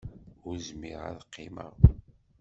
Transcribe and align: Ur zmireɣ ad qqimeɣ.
Ur 0.47 0.55
zmireɣ 0.67 1.03
ad 1.11 1.21
qqimeɣ. 1.25 1.73